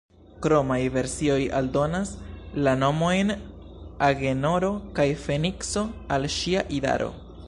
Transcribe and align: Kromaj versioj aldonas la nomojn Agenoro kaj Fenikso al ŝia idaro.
Kromaj 0.43 0.77
versioj 0.93 1.35
aldonas 1.57 2.13
la 2.67 2.73
nomojn 2.85 3.35
Agenoro 4.07 4.73
kaj 5.01 5.07
Fenikso 5.27 5.85
al 6.17 6.29
ŝia 6.39 6.69
idaro. 6.79 7.13